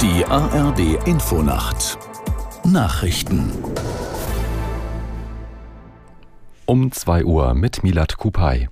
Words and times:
Die 0.00 0.24
ARD 0.24 1.04
Infonacht 1.08 1.98
Nachrichten 2.64 3.50
Um 6.66 6.92
2 6.92 7.24
Uhr 7.24 7.54
mit 7.54 7.82
Milad 7.82 8.16
Kupay. 8.16 8.68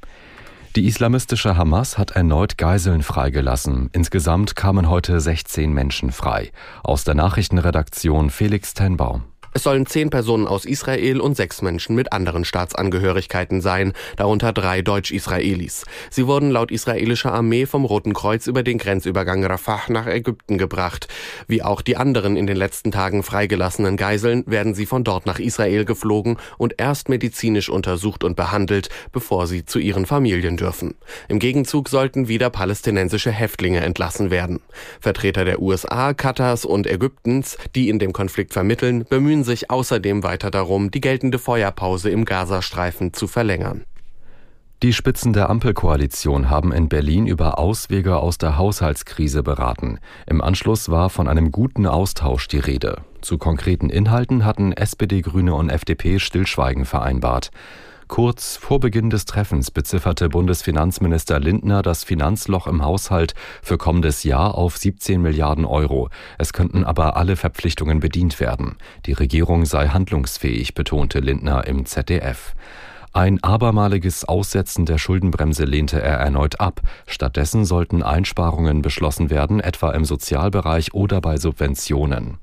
Die 0.76 0.86
islamistische 0.86 1.56
Hamas 1.56 1.98
hat 1.98 2.12
erneut 2.12 2.58
Geiseln 2.58 3.02
freigelassen. 3.02 3.90
Insgesamt 3.92 4.54
kamen 4.54 4.88
heute 4.88 5.18
16 5.18 5.72
Menschen 5.72 6.12
frei. 6.12 6.52
Aus 6.84 7.02
der 7.02 7.16
Nachrichtenredaktion 7.16 8.30
Felix 8.30 8.74
Tenbaum. 8.74 9.24
Es 9.56 9.62
sollen 9.62 9.86
zehn 9.86 10.10
Personen 10.10 10.46
aus 10.46 10.66
Israel 10.66 11.18
und 11.18 11.34
sechs 11.34 11.62
Menschen 11.62 11.96
mit 11.96 12.12
anderen 12.12 12.44
Staatsangehörigkeiten 12.44 13.62
sein, 13.62 13.94
darunter 14.18 14.52
drei 14.52 14.82
Deutsch-Israelis. 14.82 15.86
Sie 16.10 16.26
wurden 16.26 16.50
laut 16.50 16.70
israelischer 16.70 17.32
Armee 17.32 17.64
vom 17.64 17.86
Roten 17.86 18.12
Kreuz 18.12 18.48
über 18.48 18.62
den 18.62 18.76
Grenzübergang 18.76 19.42
Rafah 19.42 19.84
nach 19.88 20.06
Ägypten 20.06 20.58
gebracht. 20.58 21.08
Wie 21.48 21.62
auch 21.62 21.80
die 21.80 21.96
anderen 21.96 22.36
in 22.36 22.46
den 22.46 22.58
letzten 22.58 22.92
Tagen 22.92 23.22
freigelassenen 23.22 23.96
Geiseln 23.96 24.44
werden 24.46 24.74
sie 24.74 24.84
von 24.84 25.04
dort 25.04 25.24
nach 25.24 25.38
Israel 25.38 25.86
geflogen 25.86 26.36
und 26.58 26.74
erst 26.76 27.08
medizinisch 27.08 27.70
untersucht 27.70 28.24
und 28.24 28.36
behandelt, 28.36 28.90
bevor 29.10 29.46
sie 29.46 29.64
zu 29.64 29.78
ihren 29.78 30.04
Familien 30.04 30.58
dürfen. 30.58 30.96
Im 31.28 31.38
Gegenzug 31.38 31.88
sollten 31.88 32.28
wieder 32.28 32.50
palästinensische 32.50 33.30
Häftlinge 33.30 33.80
entlassen 33.80 34.30
werden. 34.30 34.60
Vertreter 35.00 35.46
der 35.46 35.62
USA, 35.62 36.12
Katars 36.12 36.66
und 36.66 36.86
Ägyptens, 36.86 37.56
die 37.74 37.88
in 37.88 37.98
dem 37.98 38.12
Konflikt 38.12 38.52
vermitteln, 38.52 39.06
bemühen 39.08 39.45
sich 39.46 39.70
außerdem 39.70 40.22
weiter 40.22 40.50
darum, 40.50 40.90
die 40.90 41.00
geltende 41.00 41.38
Feuerpause 41.38 42.10
im 42.10 42.26
Gazastreifen 42.26 43.14
zu 43.14 43.26
verlängern. 43.26 43.84
Die 44.82 44.92
Spitzen 44.92 45.32
der 45.32 45.48
Ampelkoalition 45.48 46.50
haben 46.50 46.70
in 46.70 46.90
Berlin 46.90 47.26
über 47.26 47.58
Auswege 47.58 48.18
aus 48.18 48.36
der 48.36 48.58
Haushaltskrise 48.58 49.42
beraten. 49.42 49.98
Im 50.26 50.42
Anschluss 50.42 50.90
war 50.90 51.08
von 51.08 51.28
einem 51.28 51.50
guten 51.50 51.86
Austausch 51.86 52.46
die 52.46 52.58
Rede. 52.58 52.98
Zu 53.22 53.38
konkreten 53.38 53.88
Inhalten 53.88 54.44
hatten 54.44 54.72
SPD, 54.72 55.22
Grüne 55.22 55.54
und 55.54 55.70
FDP 55.70 56.18
Stillschweigen 56.18 56.84
vereinbart. 56.84 57.50
Kurz 58.08 58.56
vor 58.56 58.78
Beginn 58.78 59.10
des 59.10 59.24
Treffens 59.24 59.72
bezifferte 59.72 60.28
Bundesfinanzminister 60.28 61.40
Lindner 61.40 61.82
das 61.82 62.04
Finanzloch 62.04 62.68
im 62.68 62.84
Haushalt 62.84 63.34
für 63.62 63.78
kommendes 63.78 64.22
Jahr 64.22 64.54
auf 64.54 64.76
17 64.76 65.20
Milliarden 65.20 65.64
Euro. 65.64 66.08
Es 66.38 66.52
könnten 66.52 66.84
aber 66.84 67.16
alle 67.16 67.34
Verpflichtungen 67.34 67.98
bedient 67.98 68.38
werden. 68.38 68.76
Die 69.06 69.12
Regierung 69.12 69.64
sei 69.64 69.88
handlungsfähig, 69.88 70.74
betonte 70.74 71.18
Lindner 71.18 71.66
im 71.66 71.84
ZDF. 71.84 72.54
Ein 73.12 73.42
abermaliges 73.42 74.24
Aussetzen 74.24 74.86
der 74.86 74.98
Schuldenbremse 74.98 75.64
lehnte 75.64 76.00
er 76.00 76.18
erneut 76.18 76.60
ab. 76.60 76.82
Stattdessen 77.06 77.64
sollten 77.64 78.02
Einsparungen 78.02 78.82
beschlossen 78.82 79.30
werden, 79.30 79.58
etwa 79.58 79.90
im 79.90 80.04
Sozialbereich 80.04 80.94
oder 80.94 81.20
bei 81.20 81.38
Subventionen. 81.38 82.38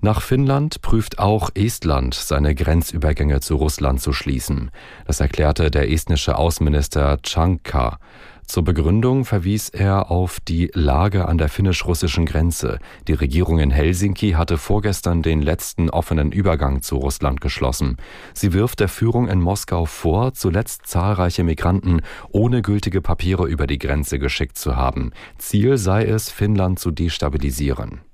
Nach 0.00 0.22
Finnland 0.22 0.80
prüft 0.80 1.18
auch 1.18 1.50
Estland, 1.54 2.14
seine 2.14 2.54
Grenzübergänge 2.54 3.40
zu 3.40 3.56
Russland 3.56 4.00
zu 4.00 4.12
schließen. 4.12 4.70
Das 5.06 5.18
erklärte 5.18 5.72
der 5.72 5.90
estnische 5.90 6.36
Außenminister 6.36 7.20
Chanka. 7.22 7.98
Zur 8.46 8.62
Begründung 8.62 9.24
verwies 9.24 9.68
er 9.68 10.10
auf 10.10 10.38
die 10.40 10.70
Lage 10.72 11.26
an 11.26 11.36
der 11.36 11.48
finnisch-russischen 11.48 12.26
Grenze. 12.26 12.78
Die 13.08 13.12
Regierung 13.12 13.58
in 13.58 13.72
Helsinki 13.72 14.30
hatte 14.30 14.56
vorgestern 14.56 15.20
den 15.20 15.42
letzten 15.42 15.90
offenen 15.90 16.30
Übergang 16.30 16.80
zu 16.80 16.96
Russland 16.96 17.40
geschlossen. 17.40 17.96
Sie 18.34 18.52
wirft 18.52 18.78
der 18.78 18.88
Führung 18.88 19.28
in 19.28 19.40
Moskau 19.40 19.84
vor, 19.84 20.32
zuletzt 20.32 20.86
zahlreiche 20.86 21.42
Migranten 21.42 22.02
ohne 22.30 22.62
gültige 22.62 23.02
Papiere 23.02 23.48
über 23.48 23.66
die 23.66 23.78
Grenze 23.78 24.20
geschickt 24.20 24.56
zu 24.56 24.76
haben. 24.76 25.10
Ziel 25.38 25.76
sei 25.76 26.04
es, 26.04 26.30
Finnland 26.30 26.78
zu 26.78 26.92
destabilisieren. 26.92 28.07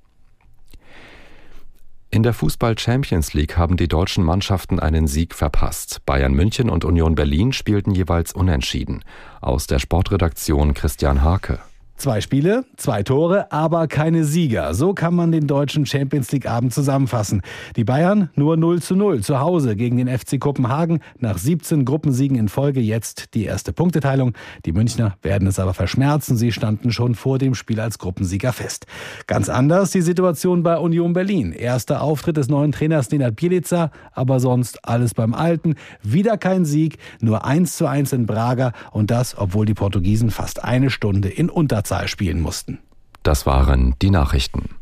In 2.14 2.22
der 2.22 2.32
Fußball 2.32 2.78
Champions 2.78 3.34
League 3.34 3.56
haben 3.56 3.76
die 3.76 3.88
deutschen 3.88 4.22
Mannschaften 4.22 4.78
einen 4.78 5.08
Sieg 5.08 5.34
verpasst. 5.34 6.00
Bayern 6.06 6.32
München 6.32 6.70
und 6.70 6.84
Union 6.84 7.16
Berlin 7.16 7.52
spielten 7.52 7.90
jeweils 7.90 8.32
unentschieden. 8.32 9.02
Aus 9.40 9.66
der 9.66 9.80
Sportredaktion 9.80 10.74
Christian 10.74 11.24
Hake. 11.24 11.58
Zwei 11.96 12.20
Spiele, 12.20 12.64
zwei 12.76 13.04
Tore, 13.04 13.52
aber 13.52 13.86
keine 13.86 14.24
Sieger. 14.24 14.74
So 14.74 14.94
kann 14.94 15.14
man 15.14 15.30
den 15.30 15.46
deutschen 15.46 15.86
Champions 15.86 16.32
League 16.32 16.46
Abend 16.46 16.74
zusammenfassen. 16.74 17.40
Die 17.76 17.84
Bayern 17.84 18.30
nur 18.34 18.56
0 18.56 18.82
zu 18.82 18.96
0 18.96 19.22
zu 19.22 19.38
Hause 19.38 19.76
gegen 19.76 19.96
den 19.98 20.08
FC 20.08 20.40
Kopenhagen. 20.40 20.98
Nach 21.20 21.38
17 21.38 21.84
Gruppensiegen 21.84 22.36
in 22.36 22.48
Folge 22.48 22.80
jetzt 22.80 23.32
die 23.34 23.44
erste 23.44 23.72
Punkteteilung. 23.72 24.34
Die 24.66 24.72
Münchner 24.72 25.16
werden 25.22 25.46
es 25.46 25.60
aber 25.60 25.72
verschmerzen. 25.72 26.36
Sie 26.36 26.50
standen 26.50 26.90
schon 26.90 27.14
vor 27.14 27.38
dem 27.38 27.54
Spiel 27.54 27.78
als 27.78 27.98
Gruppensieger 28.00 28.52
fest. 28.52 28.86
Ganz 29.28 29.48
anders 29.48 29.92
die 29.92 30.02
Situation 30.02 30.64
bei 30.64 30.76
Union 30.76 31.12
Berlin. 31.12 31.52
Erster 31.52 32.02
Auftritt 32.02 32.36
des 32.36 32.48
neuen 32.48 32.72
Trainers 32.72 33.12
Nenad 33.12 33.36
Bielica, 33.36 33.92
aber 34.12 34.40
sonst 34.40 34.84
alles 34.84 35.14
beim 35.14 35.32
Alten. 35.32 35.76
Wieder 36.02 36.38
kein 36.38 36.64
Sieg, 36.64 36.98
nur 37.20 37.44
1 37.44 37.76
zu 37.76 37.86
1 37.86 38.12
in 38.12 38.26
Braga 38.26 38.72
und 38.90 39.12
das, 39.12 39.38
obwohl 39.38 39.64
die 39.64 39.74
Portugiesen 39.74 40.32
fast 40.32 40.64
eine 40.64 40.90
Stunde 40.90 41.28
in 41.28 41.48
Unter 41.48 41.84
Überzahl 41.94 42.08
spielen 42.08 42.40
mussten. 42.40 42.78
Das 43.22 43.46
waren 43.46 43.94
die 44.02 44.10
Nachrichten. 44.10 44.76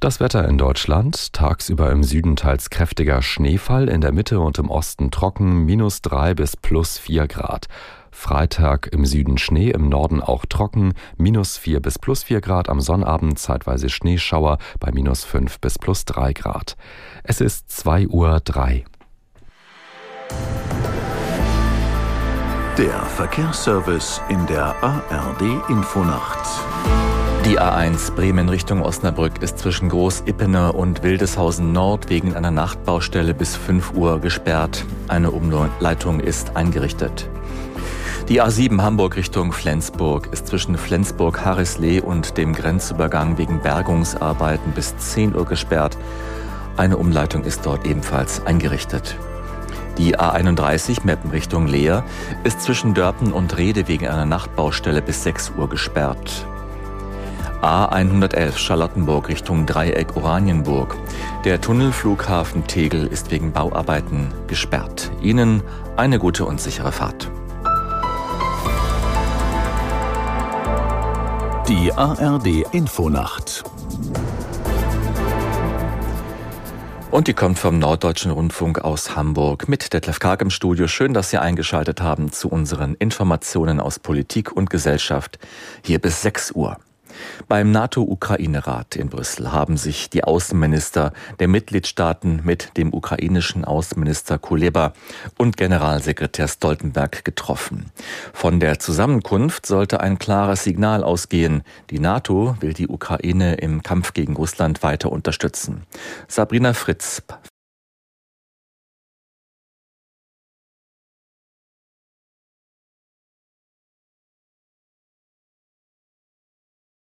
Das 0.00 0.20
Wetter 0.20 0.48
in 0.48 0.58
Deutschland. 0.58 1.32
Tagsüber 1.32 1.90
im 1.90 2.02
Süden 2.02 2.36
teils 2.36 2.68
kräftiger 2.68 3.22
Schneefall, 3.22 3.88
in 3.88 4.00
der 4.00 4.12
Mitte 4.12 4.40
und 4.40 4.58
im 4.58 4.70
Osten 4.70 5.10
trocken, 5.10 5.64
minus 5.64 6.02
drei 6.02 6.34
bis 6.34 6.56
plus 6.56 6.98
vier 6.98 7.26
Grad. 7.26 7.68
Freitag 8.10 8.88
im 8.92 9.06
Süden 9.06 9.38
Schnee, 9.38 9.70
im 9.70 9.88
Norden 9.88 10.20
auch 10.20 10.46
trocken, 10.46 10.94
minus 11.16 11.56
vier 11.56 11.80
bis 11.80 11.98
plus 11.98 12.22
vier 12.22 12.40
Grad, 12.40 12.68
am 12.68 12.80
Sonnabend 12.80 13.38
zeitweise 13.38 13.88
Schneeschauer 13.88 14.58
bei 14.78 14.92
minus 14.92 15.24
fünf 15.24 15.58
bis 15.60 15.78
plus 15.78 16.04
drei 16.04 16.32
Grad. 16.32 16.76
Es 17.22 17.40
ist 17.40 17.70
zwei 17.70 18.06
Uhr. 18.06 18.40
drei. 18.44 18.84
Der 22.78 23.02
Verkehrsservice 23.02 24.20
in 24.28 24.44
der 24.46 24.74
ARD 24.82 25.42
Infonacht. 25.68 26.44
Die 27.44 27.60
A1 27.60 28.12
Bremen 28.16 28.48
Richtung 28.48 28.82
Osnabrück 28.82 29.40
ist 29.42 29.60
zwischen 29.60 29.88
Groß-Ippene 29.88 30.72
und 30.72 31.04
Wildeshausen 31.04 31.70
Nord 31.70 32.10
wegen 32.10 32.34
einer 32.34 32.50
Nachtbaustelle 32.50 33.32
bis 33.32 33.54
5 33.54 33.92
Uhr 33.92 34.18
gesperrt. 34.18 34.84
Eine 35.06 35.30
Umleitung 35.30 36.18
ist 36.18 36.56
eingerichtet. 36.56 37.28
Die 38.28 38.42
A7 38.42 38.82
Hamburg 38.82 39.14
Richtung 39.14 39.52
Flensburg 39.52 40.30
ist 40.32 40.48
zwischen 40.48 40.76
Flensburg-Harrislee 40.76 42.00
und 42.00 42.36
dem 42.38 42.54
Grenzübergang 42.54 43.38
wegen 43.38 43.60
Bergungsarbeiten 43.60 44.72
bis 44.72 44.96
10 44.96 45.36
Uhr 45.36 45.44
gesperrt. 45.44 45.96
Eine 46.76 46.96
Umleitung 46.96 47.44
ist 47.44 47.64
dort 47.64 47.86
ebenfalls 47.86 48.44
eingerichtet. 48.44 49.16
Die 49.98 50.18
A31 50.18 51.04
Meppen 51.04 51.30
Richtung 51.30 51.68
Leer 51.68 52.04
ist 52.42 52.60
zwischen 52.62 52.94
Dörpen 52.94 53.32
und 53.32 53.56
Rede 53.56 53.86
wegen 53.86 54.08
einer 54.08 54.26
Nachtbaustelle 54.26 55.00
bis 55.00 55.22
6 55.22 55.52
Uhr 55.56 55.68
gesperrt. 55.68 56.46
A111 57.62 58.58
Charlottenburg 58.58 59.28
Richtung 59.28 59.66
Dreieck 59.66 60.16
Oranienburg. 60.16 60.96
Der 61.44 61.60
Tunnelflughafen 61.60 62.66
Tegel 62.66 63.06
ist 63.06 63.30
wegen 63.30 63.52
Bauarbeiten 63.52 64.34
gesperrt. 64.48 65.12
Ihnen 65.22 65.62
eine 65.96 66.18
gute 66.18 66.44
und 66.44 66.60
sichere 66.60 66.92
Fahrt. 66.92 67.30
Die 71.68 71.92
ARD 71.92 72.66
Infonacht 72.72 73.64
Und 77.14 77.28
die 77.28 77.32
kommt 77.32 77.60
vom 77.60 77.78
Norddeutschen 77.78 78.32
Rundfunk 78.32 78.80
aus 78.80 79.14
Hamburg 79.14 79.68
mit 79.68 79.92
Detlef 79.92 80.18
Karg 80.18 80.42
im 80.42 80.50
Studio. 80.50 80.88
Schön, 80.88 81.14
dass 81.14 81.30
Sie 81.30 81.38
eingeschaltet 81.38 82.00
haben 82.00 82.32
zu 82.32 82.48
unseren 82.48 82.96
Informationen 82.96 83.78
aus 83.78 84.00
Politik 84.00 84.50
und 84.50 84.68
Gesellschaft 84.68 85.38
hier 85.84 86.00
bis 86.00 86.22
6 86.22 86.50
Uhr. 86.56 86.76
Beim 87.48 87.70
NATO-Ukraine-Rat 87.70 88.96
in 88.96 89.08
Brüssel 89.08 89.52
haben 89.52 89.76
sich 89.76 90.10
die 90.10 90.24
Außenminister 90.24 91.12
der 91.38 91.48
Mitgliedstaaten 91.48 92.40
mit 92.44 92.76
dem 92.76 92.92
ukrainischen 92.92 93.64
Außenminister 93.64 94.38
Kuleba 94.38 94.92
und 95.38 95.56
Generalsekretär 95.56 96.48
Stoltenberg 96.48 97.24
getroffen. 97.24 97.90
Von 98.32 98.60
der 98.60 98.78
Zusammenkunft 98.78 99.66
sollte 99.66 100.00
ein 100.00 100.18
klares 100.18 100.64
Signal 100.64 101.04
ausgehen. 101.04 101.62
Die 101.90 101.98
NATO 101.98 102.56
will 102.60 102.72
die 102.72 102.88
Ukraine 102.88 103.54
im 103.54 103.82
Kampf 103.82 104.14
gegen 104.14 104.34
Russland 104.36 104.82
weiter 104.82 105.12
unterstützen. 105.12 105.82
Sabrina 106.28 106.72
Fritz 106.72 107.22